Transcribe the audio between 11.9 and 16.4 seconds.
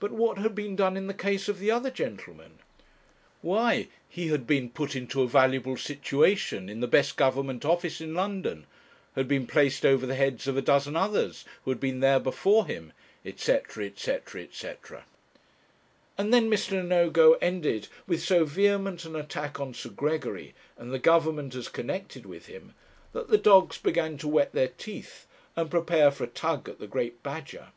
there before him, &c., &c., &c. And